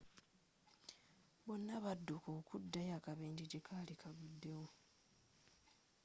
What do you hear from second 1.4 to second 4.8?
bonna badduka okuddayo akabenjje gyekali kagguddewo